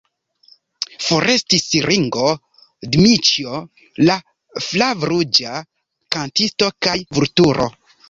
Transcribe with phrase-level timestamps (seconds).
[1.07, 2.31] Forestis Ringo,
[2.97, 3.61] Dmiĉjo,
[4.09, 4.19] la
[4.71, 5.63] flavruĝa
[6.19, 7.75] kantisto kaj Vulturo!